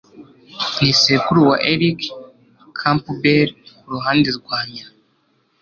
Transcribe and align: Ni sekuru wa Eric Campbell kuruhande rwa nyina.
Ni 0.79 0.91
sekuru 1.01 1.41
wa 1.49 1.57
Eric 1.71 1.99
Campbell 2.79 3.49
kuruhande 3.79 4.29
rwa 4.37 4.59
nyina. 4.71 4.91